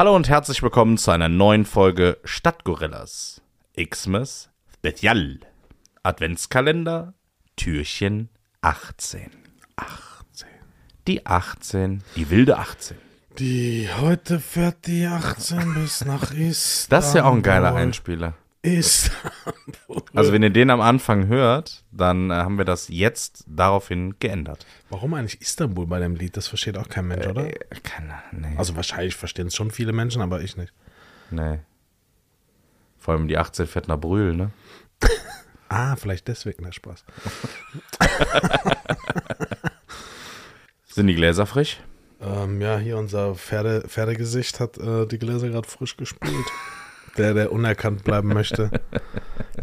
[0.00, 3.42] Hallo und herzlich willkommen zu einer neuen Folge Stadtgorillas.
[3.76, 5.40] Xmas Special.
[6.02, 7.12] Adventskalender,
[7.54, 8.30] Türchen
[8.62, 9.30] 18.
[9.76, 10.48] 18.
[11.06, 12.96] Die 18, die wilde 18.
[13.38, 16.86] Die heute fährt die 18 bis nach Istanbul.
[16.88, 18.32] Das ist ja auch ein geiler Einspieler.
[18.62, 20.02] Istanbul.
[20.14, 24.66] Also wenn ihr den am Anfang hört, dann äh, haben wir das jetzt daraufhin geändert.
[24.90, 26.36] Warum eigentlich Istanbul bei dem Lied?
[26.36, 27.46] Das versteht auch kein Mensch, oder?
[27.46, 28.54] Äh, keine, nee.
[28.56, 30.72] Also wahrscheinlich verstehen es schon viele Menschen, aber ich nicht.
[31.30, 31.60] nee.
[32.98, 34.50] Vor allem die 18 fährt nach Brühl, ne?
[35.72, 37.04] Ah, vielleicht deswegen der Spaß.
[40.88, 41.78] Sind die Gläser frisch?
[42.20, 46.44] Ähm, ja, hier unser Pferde, Pferdegesicht hat äh, die Gläser gerade frisch gespült.
[47.16, 48.70] Der, der unerkannt bleiben möchte.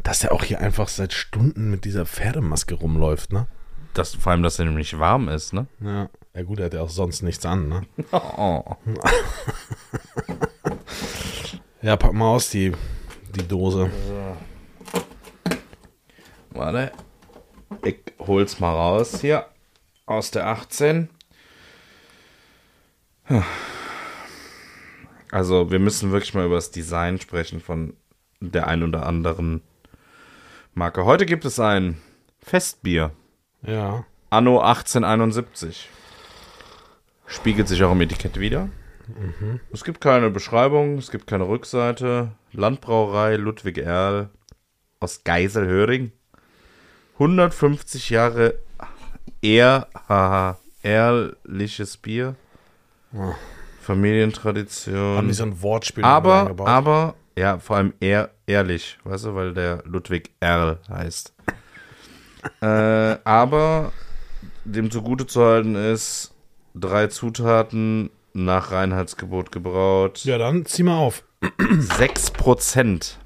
[0.04, 3.48] Dass er auch hier einfach seit Stunden mit dieser Pferdemaske rumläuft, ne?
[3.94, 5.68] Das, vor allem, dass er nämlich warm ist, ne?
[5.80, 6.10] Ja.
[6.36, 7.82] Ja gut, er hat ja auch sonst nichts an, ne?
[8.12, 8.64] Oh.
[11.82, 12.74] Ja, pack mal aus die,
[13.36, 13.90] die Dose.
[16.50, 16.92] Warte.
[17.84, 19.46] Ich hol's mal raus hier.
[20.06, 21.10] Aus der 18.
[25.32, 27.94] Also, wir müssen wirklich mal über das Design sprechen von
[28.40, 29.62] der ein oder anderen
[30.74, 31.06] Marke.
[31.06, 31.98] Heute gibt es ein
[32.40, 33.12] Festbier.
[33.62, 34.06] Ja.
[34.30, 35.90] Anno 1871.
[37.26, 38.70] Spiegelt sich auch im Etikett wieder.
[39.72, 42.32] Es gibt keine Beschreibung, es gibt keine Rückseite.
[42.52, 44.30] Landbrauerei Ludwig Erl
[45.00, 46.12] aus Geiselhöring.
[47.14, 48.56] 150 Jahre
[49.42, 52.36] ehr, haha, ehrliches Bier.
[53.88, 55.18] Familientradition.
[55.18, 56.68] Haben die so ein Wortspiel Aber, eingebaut?
[56.68, 61.34] aber, ja, vor allem ehr, ehrlich, weißt du, weil der Ludwig Erl heißt.
[62.62, 62.66] äh,
[63.24, 63.94] aber
[64.66, 66.34] dem zugute zu halten ist,
[66.76, 71.24] drei Zutaten nach Reinheitsgebot gebraut, Ja, dann zieh mal auf.
[71.80, 73.20] 6 Prozent.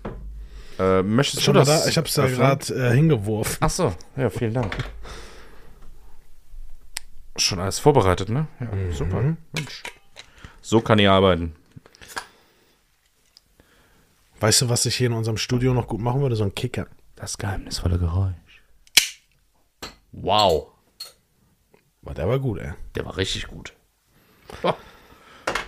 [0.78, 1.86] Äh, möchtest Schon du das?
[1.86, 1.90] da?
[1.90, 3.58] Ich hab's da gerade äh, hingeworfen.
[3.62, 4.78] Ach so, ja, vielen Dank.
[7.38, 8.46] Schon alles vorbereitet, ne?
[8.60, 9.22] Ja, super.
[9.54, 9.82] Mensch.
[10.62, 11.56] So kann ich arbeiten.
[14.40, 16.36] Weißt du, was ich hier in unserem Studio noch gut machen würde?
[16.36, 16.88] So ein Kicker.
[17.16, 18.64] Das geheimnisvolle Geräusch.
[20.12, 20.72] Wow.
[22.02, 22.74] War der war gut, ey.
[22.96, 23.74] Der war richtig gut.
[24.64, 24.74] Oh,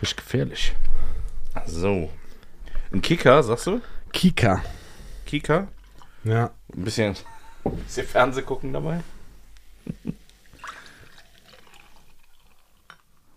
[0.01, 0.73] richtig gefährlich.
[1.67, 2.09] So.
[2.91, 3.81] Ein Kicker, sagst du?
[4.11, 4.63] Kika.
[5.25, 5.67] Kika?
[6.23, 6.51] Ja.
[6.75, 7.15] Ein bisschen,
[7.63, 9.01] ein bisschen Fernseh gucken dabei?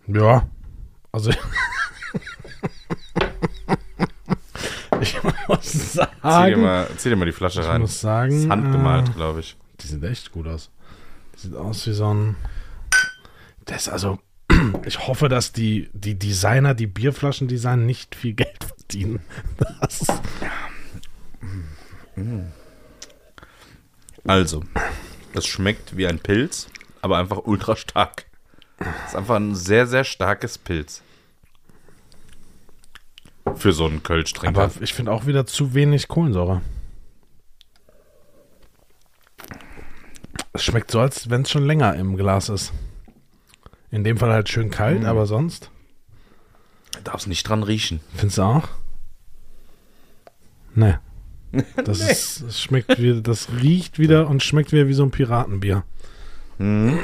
[0.07, 0.47] Ja.
[1.17, 1.31] Also.
[5.01, 5.17] ich
[5.47, 5.87] muss Zieh dir,
[6.21, 6.61] sagen.
[6.61, 7.81] mal, zieh dir mal die Flasche Ich rein.
[7.81, 9.57] muss sagen, ist handgemalt, äh, glaube ich.
[9.81, 10.69] Die sieht echt gut aus.
[11.35, 12.35] Die sieht aus wie so ein.
[13.65, 14.19] Das also.
[14.85, 19.19] Ich hoffe, dass die, die Designer, die Bierflaschen designen, nicht viel Geld verdienen.
[19.81, 20.11] Das ist,
[24.25, 24.63] Also,
[25.33, 26.67] es schmeckt wie ein Pilz,
[27.01, 28.25] aber einfach ultra stark.
[28.79, 31.01] Es ist einfach ein sehr, sehr starkes Pilz.
[33.55, 34.61] Für so einen Kölsch-Trinker.
[34.63, 36.61] aber ich finde auch wieder zu wenig Kohlensäure.
[40.53, 42.73] Es schmeckt so, als wenn es schon länger im Glas ist.
[43.91, 45.71] In dem Fall halt schön kalt, aber sonst.
[47.03, 47.99] Darf es nicht dran riechen.
[48.15, 48.67] Findest du auch?
[50.75, 50.95] Nee.
[51.85, 55.83] Das, Ist, das schmeckt wie, das riecht wieder und schmeckt wieder wie so ein Piratenbier.
[56.59, 56.99] ne?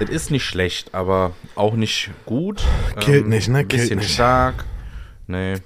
[0.00, 2.64] Es ist nicht schlecht, aber auch nicht gut.
[3.00, 3.58] Killt nicht, ne?
[3.58, 4.14] Ein bisschen Killt nicht.
[4.14, 4.64] stark.
[5.26, 5.56] Nee.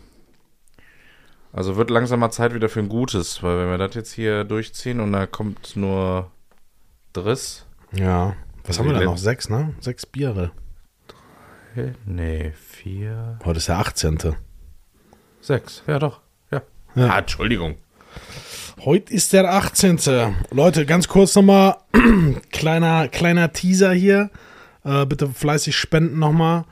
[1.52, 4.44] Also wird langsam mal Zeit wieder für ein Gutes, weil wenn wir das jetzt hier
[4.44, 6.30] durchziehen und da kommt nur
[7.14, 7.64] Driss.
[7.92, 8.36] Ja.
[8.64, 9.16] Was haben wir da noch?
[9.16, 9.74] Sechs, ne?
[9.80, 10.50] Sechs Biere.
[12.04, 13.38] Nee, vier.
[13.44, 14.34] Heute ist der 18.
[15.40, 16.20] Sechs, ja doch.
[16.50, 16.62] Ja.
[16.94, 17.08] Ja.
[17.10, 17.76] Ah, Entschuldigung.
[18.84, 19.98] Heute ist der 18.
[20.50, 21.76] Leute, ganz kurz nochmal,
[22.52, 24.30] kleiner, kleiner Teaser hier.
[24.84, 26.66] Äh, bitte fleißig spenden nochmal.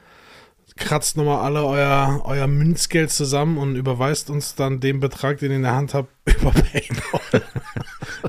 [0.77, 5.56] Kratzt nochmal alle euer, euer Münzgeld zusammen und überweist uns dann den Betrag, den ihr
[5.56, 6.11] in der Hand habt,
[6.41, 7.43] über PayPal.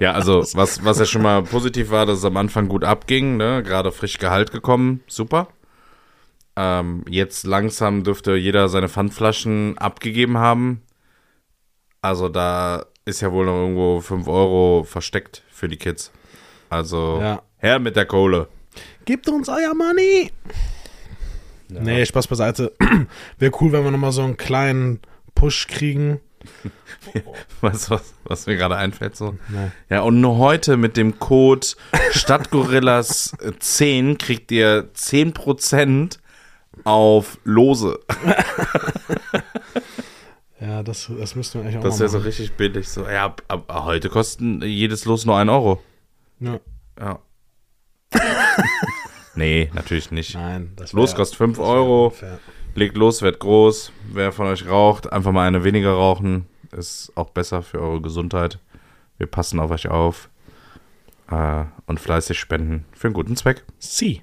[0.01, 3.37] Ja, also was, was ja schon mal positiv war, dass es am Anfang gut abging,
[3.37, 3.63] ne?
[3.63, 5.47] Gerade frisch Gehalt gekommen, super.
[6.57, 10.81] Ähm, jetzt langsam dürfte jeder seine Pfandflaschen abgegeben haben.
[12.01, 16.11] Also da ist ja wohl noch irgendwo 5 Euro versteckt für die Kids.
[16.69, 17.41] Also Ja.
[17.57, 18.47] her mit der Kohle.
[19.05, 20.31] Gebt uns euer Money!
[21.69, 22.73] Nee, Spaß beiseite.
[23.39, 24.99] Wäre cool, wenn wir nochmal so einen kleinen
[25.33, 26.19] Push kriegen.
[27.61, 29.35] Weißt du, was, was mir gerade einfällt so?
[29.49, 29.71] Nee.
[29.89, 31.65] Ja, und nur heute mit dem Code
[32.11, 36.17] Stadtgorillas 10 kriegt ihr 10%
[36.83, 37.99] auf Lose.
[40.65, 42.87] Ja, das, das müssten wir eigentlich auch Das wäre so richtig billig.
[42.89, 45.81] So, ja, ab, ab, heute kosten jedes Los nur 1 Euro.
[46.39, 46.59] Ja.
[46.99, 47.19] Ja.
[49.35, 50.33] nee, natürlich nicht.
[50.35, 52.05] Nein, das Los wär- kostet 5 das wär Euro.
[52.07, 52.39] unfair.
[52.73, 53.91] Legt los, wird groß.
[54.11, 56.47] Wer von euch raucht, einfach mal eine weniger rauchen.
[56.71, 58.59] Ist auch besser für eure Gesundheit.
[59.17, 60.29] Wir passen auf euch auf.
[61.31, 63.63] Äh, und fleißig spenden für einen guten Zweck.
[63.79, 64.21] Sie.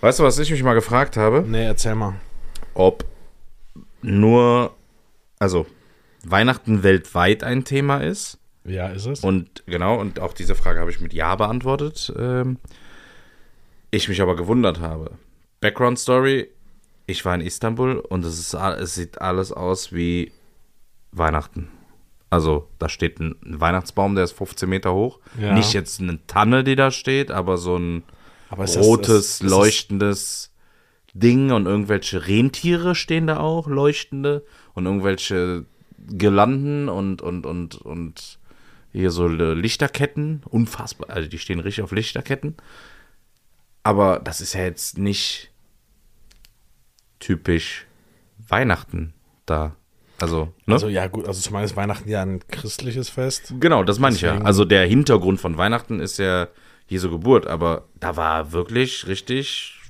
[0.00, 1.44] Weißt du, was ich mich mal gefragt habe?
[1.46, 2.14] Nee, erzähl mal.
[2.74, 3.04] Ob
[4.00, 4.74] nur,
[5.42, 5.66] also
[6.24, 8.38] Weihnachten weltweit ein Thema ist.
[8.64, 9.20] Ja, ist es?
[9.24, 12.12] Und genau, und auch diese Frage habe ich mit Ja beantwortet.
[12.16, 12.58] Ähm,
[13.90, 15.12] ich mich aber gewundert habe.
[15.60, 16.48] Background Story:
[17.06, 20.30] Ich war in Istanbul und es, ist, es sieht alles aus wie
[21.10, 21.68] Weihnachten.
[22.30, 25.18] Also, da steht ein Weihnachtsbaum, der ist 15 Meter hoch.
[25.38, 25.52] Ja.
[25.54, 28.04] Nicht jetzt eine Tanne, die da steht, aber so ein
[28.48, 30.51] Aber rotes, das- das- leuchtendes
[31.14, 34.44] Ding und irgendwelche Rentiere stehen da auch, leuchtende
[34.74, 35.66] und irgendwelche
[36.08, 38.38] Girlanden und, und, und, und
[38.92, 42.56] hier so Lichterketten, unfassbar, also die stehen richtig auf Lichterketten.
[43.82, 45.50] Aber das ist ja jetzt nicht
[47.18, 47.86] typisch
[48.48, 49.12] Weihnachten
[49.46, 49.76] da.
[50.20, 50.74] Also, ne?
[50.74, 53.54] Also ja, gut, also zum einen ist Weihnachten ja ein christliches Fest.
[53.58, 54.38] Genau, das meine ich ja.
[54.42, 56.48] Also der Hintergrund von Weihnachten ist ja
[56.86, 59.81] Jesu Geburt, aber da war wirklich richtig.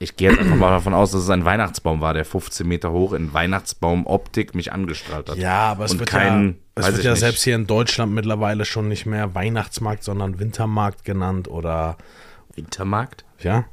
[0.00, 2.92] Ich gehe jetzt einfach mal davon aus, dass es ein Weihnachtsbaum war, der 15 Meter
[2.92, 5.36] hoch in Weihnachtsbaum-Optik mich angestrahlt hat.
[5.38, 8.64] Ja, aber es Und wird kein, ja, es wird ja selbst hier in Deutschland mittlerweile
[8.64, 11.96] schon nicht mehr Weihnachtsmarkt, sondern Wintermarkt genannt oder
[12.54, 13.24] Wintermarkt?
[13.40, 13.64] ja.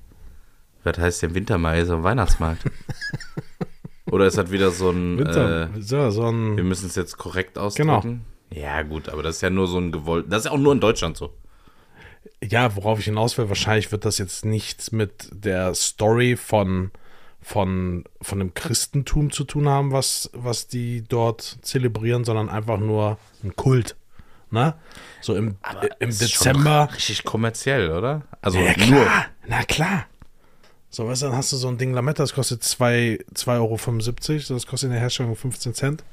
[0.84, 1.82] Was heißt denn Wintermarkt?
[1.82, 2.62] Ist ein Weihnachtsmarkt.
[4.12, 5.18] Oder ist das wieder so ein.
[5.18, 8.24] Winter, Äh, so, so wir ein, müssen es jetzt korrekt ausdrücken.
[8.52, 10.28] Ja, gut, aber das ist ja nur so ein gewollt.
[10.30, 11.34] Das ist ja auch nur in Deutschland so.
[12.48, 16.92] Ja, worauf ich hinaus will, wahrscheinlich wird das jetzt nichts mit der Story von
[17.46, 23.20] von, von dem Christentum zu tun haben, was, was die dort zelebrieren, sondern einfach nur
[23.44, 23.96] ein Kult.
[24.50, 24.74] Ne?
[25.22, 25.56] So im,
[26.00, 26.90] im Ist schon Dezember.
[26.96, 28.24] Richtig kommerziell, oder?
[28.42, 28.90] Also Ja, klar.
[28.90, 29.08] nur.
[29.48, 30.06] Na klar.
[30.90, 34.54] So, weißt du, dann hast du so ein Ding Lametta, das kostet 2,75 2,75 Euro,
[34.56, 36.04] das kostet in der Herstellung 15 Cent.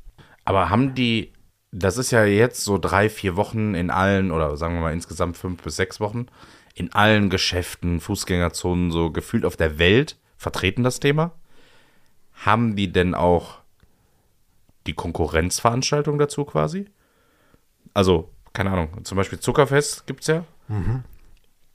[0.44, 1.32] Aber haben die,
[1.72, 5.38] das ist ja jetzt so drei, vier Wochen in allen, oder sagen wir mal insgesamt
[5.38, 6.26] fünf bis sechs Wochen,
[6.74, 11.32] in allen Geschäften, Fußgängerzonen, so gefühlt auf der Welt vertreten das Thema.
[12.44, 13.58] Haben die denn auch
[14.86, 16.86] die Konkurrenzveranstaltung dazu quasi?
[17.94, 20.44] Also, keine Ahnung, zum Beispiel Zuckerfest gibt's ja.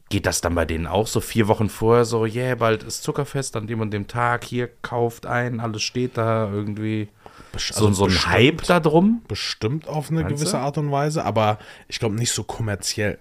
[0.09, 3.55] Geht das dann bei denen auch so vier Wochen vorher so, yeah, bald ist Zuckerfest
[3.55, 7.09] an dem und dem Tag, hier kauft ein, alles steht da irgendwie.
[7.57, 9.21] So, so ein bestimmt- Hype da drum?
[9.27, 10.57] Bestimmt auf eine Meinst gewisse du?
[10.59, 11.57] Art und Weise, aber
[11.87, 13.17] ich glaube nicht so kommerziell.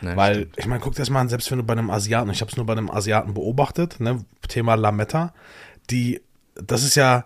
[0.00, 0.54] Ne, Weil, stimmt.
[0.58, 2.50] ich meine, guck dir das mal an, selbst wenn du bei einem Asiaten, ich habe
[2.50, 5.32] es nur bei einem Asiaten beobachtet, ne, Thema Lametta,
[5.90, 6.20] die,
[6.54, 7.24] das ist ja,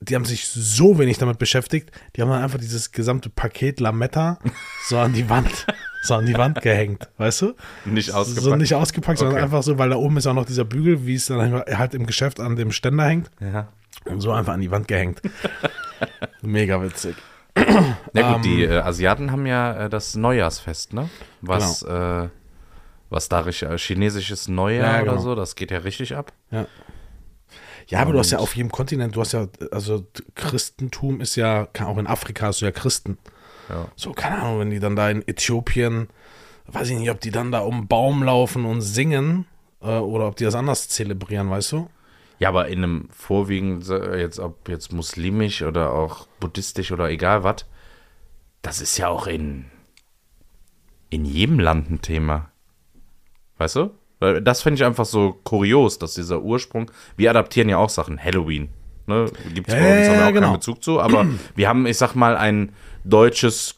[0.00, 4.38] die haben sich so wenig damit beschäftigt, die haben dann einfach dieses gesamte Paket Lametta
[4.88, 5.66] so an die Wand,
[6.02, 7.54] so an die Wand gehängt, weißt du?
[7.84, 8.44] Nicht ausgepackt.
[8.44, 9.44] So nicht ausgepackt, sondern Okay.
[9.44, 12.06] einfach so, weil da oben ist auch noch dieser Bügel, wie es dann halt im
[12.06, 13.68] Geschäft an dem Ständer hängt Ja.
[14.06, 15.20] Und so einfach an die Wand gehängt.
[16.42, 17.16] Mega witzig.
[18.12, 18.70] Na gut, die Ähm.
[18.72, 21.10] äh, Asiaten haben ja äh, das Neujahrsfest, ne?
[21.40, 22.28] Was, äh,
[23.10, 25.22] was da richtig, äh, chinesisches Neujahr Ja, ja, oder genau.
[25.22, 26.32] so, das geht ja richtig ab.
[26.50, 26.66] Ja.
[27.88, 31.66] Ja, aber du hast ja auf jedem Kontinent, du hast ja, also Christentum ist ja,
[31.84, 33.18] auch in Afrika hast du ja Christen.
[33.68, 33.88] Ja.
[33.96, 36.08] So, keine Ahnung, wenn die dann da in Äthiopien,
[36.68, 39.46] weiß ich nicht, ob die dann da um den Baum laufen und singen
[39.82, 41.90] äh, oder ob die das anders zelebrieren, weißt du?
[42.40, 47.66] Ja, aber in einem vorwiegend, jetzt ob jetzt muslimisch oder auch buddhistisch oder egal was,
[48.62, 49.66] das ist ja auch in,
[51.10, 52.50] in jedem Land ein Thema.
[53.58, 53.90] Weißt du?
[54.20, 58.22] Weil Das finde ich einfach so kurios, dass dieser Ursprung, wir adaptieren ja auch Sachen,
[58.22, 58.70] Halloween.
[59.06, 59.26] Ne?
[59.52, 60.46] Gibt es bei uns, ja, wir ja, auch genau.
[60.46, 62.72] keinen Bezug zu, aber wir haben, ich sag mal, ein
[63.04, 63.76] deutsches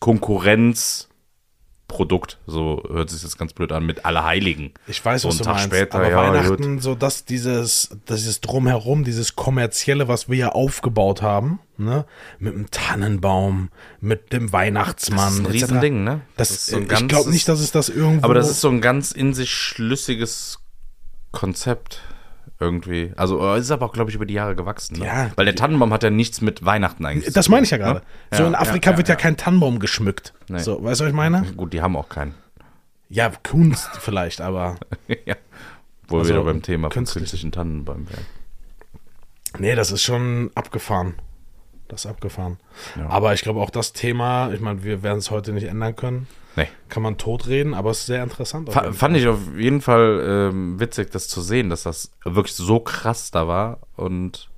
[1.93, 4.73] Konkurrenzprodukt, so hört sich das ganz blöd an, mit Allerheiligen.
[4.87, 8.41] Ich weiß, so was du Tag meinst, später, aber ja, Weihnachten, so dass dieses, dieses
[8.41, 12.05] Drumherum, dieses Kommerzielle, was wir ja aufgebaut haben, ne,
[12.39, 13.71] mit dem Tannenbaum,
[14.01, 15.47] mit dem Weihnachtsmann, Das ist ein.
[15.47, 16.21] Riesending, ne?
[16.37, 18.25] Das, Das ist so ein ich glaube nicht, dass es das irgendwo.
[18.25, 20.59] Aber das ist so ein ganz in sich schlüssiges
[21.31, 22.01] Konzept
[22.63, 23.13] irgendwie.
[23.17, 24.99] Also äh, es ist aber auch, glaube ich, über die Jahre gewachsen.
[24.99, 25.07] Ne?
[25.07, 25.31] Ja.
[25.37, 27.33] Weil der Tannenbaum hat ja nichts mit Weihnachten eigentlich.
[27.35, 28.01] das meine ich ja tun, gerade.
[28.01, 28.37] ne?
[28.37, 30.33] So Ja, in Afrika ja, wird ja, kein Tannenbaum geschmückt.
[30.49, 30.59] Nee.
[30.61, 31.43] So, weißt du, was ich meine?
[31.57, 32.35] Gut, die haben auch keinen.
[33.09, 34.77] Ja, Kunst vielleicht, aber
[35.27, 35.35] ja.
[36.09, 37.23] Wo Also, wir wieder beim Thema von künstlich.
[37.23, 38.25] künstlichen Tannenbäumen wären.
[39.59, 41.15] nee, das ist schon abgefahren.
[41.89, 42.59] Das ist abgefahren.
[42.97, 43.09] Ja.
[43.11, 46.27] Aber ich glaube auch das Thema, ich meine, wir werden es heute nicht ändern können.
[46.57, 46.69] Nee.
[46.89, 48.69] Kann man totreden, aber es ist sehr interessant.
[48.75, 52.79] jeden fand ich auf jeden Fall ähm, witzig, das zu sehen, dass das wirklich so
[52.81, 54.49] krass da war und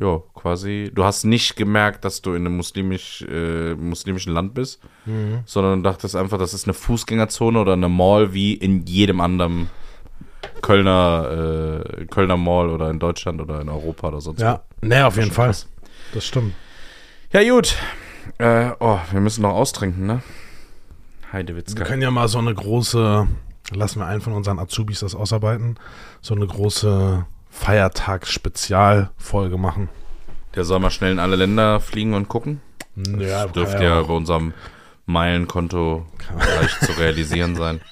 [0.00, 4.80] ja, quasi, du hast nicht gemerkt, dass du in einem muslimisch, äh, muslimischen Land bist,
[5.06, 5.40] Mhm.
[5.44, 9.68] sondern du dachtest einfach, das ist eine Fußgängerzone oder eine Mall wie in jedem anderen
[10.62, 15.16] Kölner, äh, Kölner Mall oder in Deutschland oder in Europa oder sonst Ja, nee, auf
[15.16, 15.46] jeden Fall.
[15.48, 15.68] krass.
[16.14, 16.54] Das stimmt.
[17.32, 17.38] wo.
[17.40, 17.76] Ja, gut.
[18.38, 20.22] Äh, oh, wir müssen noch austrinken, ne?
[21.30, 21.84] Wir Heidewitzka.
[21.84, 23.26] können ja mal so eine große,
[23.72, 25.78] lassen wir einen von unseren Azubis das ausarbeiten,
[26.20, 29.88] so eine große Feiertagsspezialfolge machen.
[30.54, 32.60] Der soll mal schnell in alle Länder fliegen und gucken.
[33.18, 34.52] Ja, Dürfte ja bei unserem
[35.06, 36.06] Meilenkonto
[36.38, 37.80] leicht zu realisieren sein.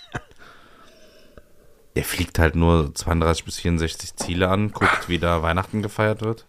[1.95, 6.45] Der fliegt halt nur 32 bis 64 Ziele an, guckt, wie da Weihnachten gefeiert wird.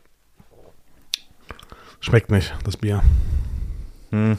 [2.02, 3.02] Schmeckt nicht, das Bier.
[4.12, 4.38] Hm.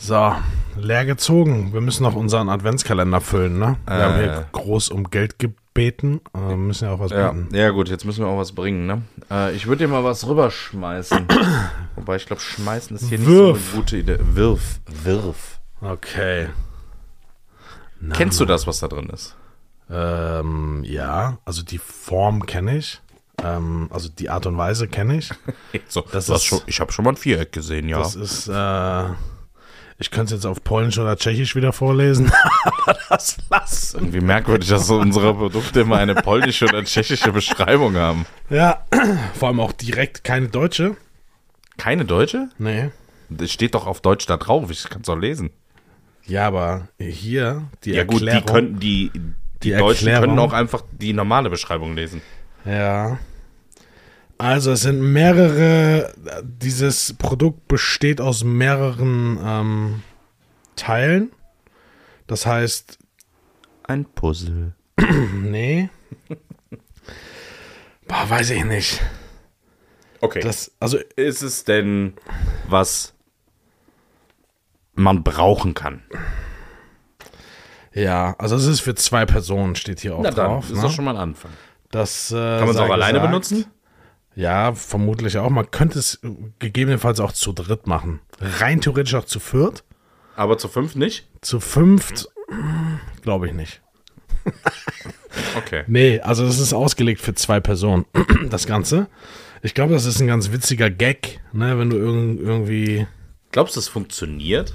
[0.00, 0.32] So,
[0.76, 1.72] leer gezogen.
[1.72, 3.76] Wir müssen noch unseren Adventskalender füllen, ne?
[3.86, 4.02] Wir Äh.
[4.02, 6.20] haben hier groß um Geld gebeten.
[6.34, 7.54] Äh, müssen ja auch was Ja, bieten.
[7.54, 9.02] ja gut, jetzt müssen wir auch was bringen, ne?
[9.30, 11.26] Äh, ich würde dir mal was rüberschmeißen.
[11.96, 13.56] Wobei ich glaube, schmeißen ist hier Wirf.
[13.56, 14.18] nicht so eine gute Idee.
[14.20, 15.58] Wirf, wirf.
[15.80, 16.48] Okay.
[18.00, 19.34] Na, Kennst du das, was da drin ist?
[19.90, 23.00] Ähm, ja, also die Form kenne ich.
[23.42, 25.30] Ähm, also die Art und Weise kenne ich.
[25.88, 27.98] So, Das ist- schon, ich habe schon mal ein Viereck gesehen, ja.
[27.98, 29.04] Das ist, äh,
[29.98, 32.30] ich könnte es jetzt auf Polnisch oder Tschechisch wieder vorlesen,
[32.64, 33.94] aber das lass.
[33.94, 38.24] Irgendwie merkwürdig, dass so unsere Produkte immer eine polnische oder tschechische Beschreibung haben.
[38.50, 38.84] Ja,
[39.34, 40.96] vor allem auch direkt keine Deutsche.
[41.76, 42.48] Keine deutsche?
[42.58, 42.90] Nee.
[43.28, 45.50] Das steht doch auf Deutsch da drauf, ich kann es auch lesen.
[46.26, 48.46] Ja, aber hier die ja gut, die Erklärung.
[48.46, 49.20] könnten die, die,
[49.62, 50.36] Die Deutschen Erklärung.
[50.36, 52.20] können auch einfach die normale Beschreibung lesen.
[52.64, 53.18] Ja.
[54.38, 56.14] Also es sind mehrere,
[56.44, 60.02] dieses Produkt besteht aus mehreren ähm,
[60.76, 61.32] Teilen.
[62.28, 62.98] Das heißt,
[63.82, 64.74] Ein Puzzle.
[65.42, 65.90] nee.
[68.06, 69.02] Boah, weiß ich nicht.
[70.20, 70.40] Okay.
[70.40, 72.14] Das, also, ist es denn
[72.68, 73.14] was
[74.94, 76.02] man brauchen kann?
[77.92, 80.70] ja, also es ist für zwei Personen, steht hier auch Na dann, drauf.
[80.70, 80.82] ist ne?
[80.82, 81.50] doch schon mal ein Anfang.
[81.90, 83.30] Das, äh, Kann man es auch alleine gesagt.
[83.30, 83.66] benutzen?
[84.38, 85.50] Ja, vermutlich auch.
[85.50, 86.20] Man könnte es
[86.60, 88.20] gegebenenfalls auch zu dritt machen.
[88.40, 89.82] Rein theoretisch auch zu viert.
[90.36, 91.26] Aber zu fünf nicht?
[91.40, 92.28] Zu fünft,
[93.22, 93.82] glaube ich nicht.
[95.56, 95.82] Okay.
[95.88, 98.04] Nee, also das ist ausgelegt für zwei Personen,
[98.48, 99.08] das Ganze.
[99.62, 103.08] Ich glaube, das ist ein ganz witziger Gag, ne, wenn du irg irgendwie,
[103.50, 104.74] Glaubst du, es funktioniert?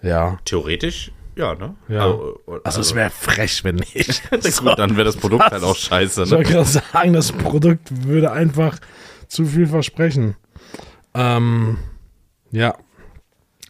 [0.00, 0.38] ja.
[0.44, 1.10] Theoretisch?
[1.36, 1.76] Ja, ne?
[1.88, 2.04] Ja.
[2.04, 4.22] Also, Also es wäre frech, wenn nicht.
[4.60, 6.56] gut, dann wäre das Produkt halt auch scheiße, Ich wollte ne?
[6.56, 8.78] gerade sagen, das Produkt würde einfach
[9.28, 10.36] zu viel versprechen.
[11.14, 11.78] Ähm,
[12.50, 12.74] ja.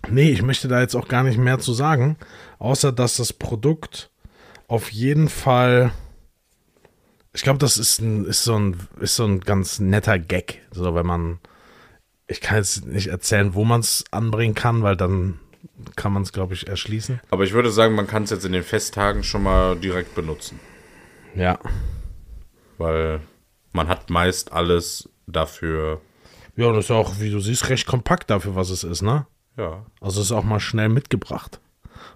[0.08, 2.16] Nee, ich möchte da jetzt auch gar nicht mehr zu sagen,
[2.60, 4.10] außer dass das Produkt
[4.68, 5.90] auf jeden Fall.
[7.32, 10.62] Ich glaube, das ist, ein, ist, so ein, ist so ein ganz netter Gag.
[10.70, 11.40] So, wenn man.
[12.28, 15.38] Ich kann jetzt nicht erzählen, wo man es anbringen kann, weil dann
[15.96, 17.20] kann man es, glaube ich, erschließen.
[17.30, 20.60] Aber ich würde sagen, man kann es jetzt in den Festtagen schon mal direkt benutzen.
[21.34, 21.58] Ja.
[22.78, 23.20] Weil
[23.72, 26.00] man hat meist alles dafür.
[26.56, 29.26] Ja, und das ist auch, wie du siehst, recht kompakt dafür, was es ist, ne?
[29.56, 29.84] Ja.
[30.00, 31.60] Also ist auch mal schnell mitgebracht.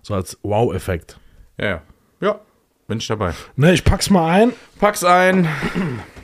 [0.03, 1.19] So als Wow-Effekt.
[1.59, 1.83] Ja, ja.
[2.21, 2.41] Ja,
[2.87, 3.33] bin ich dabei.
[3.57, 4.53] Ne, ich pack's mal ein.
[4.79, 5.49] Pack's ein.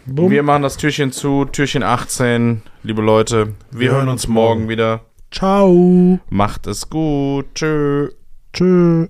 [0.06, 0.30] Bumm.
[0.30, 1.46] Wir machen das Türchen zu.
[1.46, 2.62] Türchen 18.
[2.82, 5.04] Liebe Leute, wir, hören uns morgen wieder.
[5.36, 6.18] Ciao.
[6.30, 7.44] Macht es gut.
[7.54, 8.08] Tschö.
[8.54, 9.08] Tschö.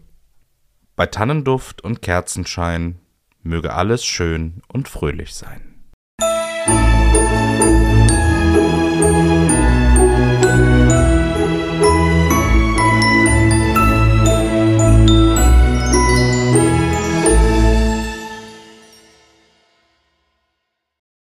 [0.97, 2.99] Bei Tannenduft und Kerzenschein
[3.45, 5.76] möge alles schön und fröhlich sein.